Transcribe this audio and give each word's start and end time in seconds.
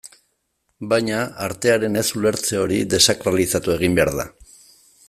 Baina, 0.93 1.19
artearen 1.49 1.99
ez-ulertze 2.03 2.59
hori 2.63 2.81
desakralizatu 2.95 3.77
egin 3.79 4.01
behar 4.01 4.15
da. 4.23 4.29